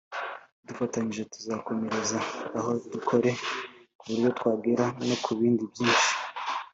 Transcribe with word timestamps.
dufatanyije 0.67 1.23
tuzakomereza 1.33 2.17
aho 2.57 2.71
dukore 2.91 3.29
ku 3.99 4.03
buryo 4.09 4.29
twagera 4.37 4.85
no 5.07 5.15
ku 5.23 5.31
bindi 5.39 5.63
byinshi 5.71 6.09